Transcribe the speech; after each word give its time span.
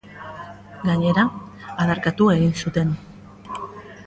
Gainera, 0.87 1.25
adarkatu 1.85 2.31
egin 2.37 2.57
zuten. 2.65 2.97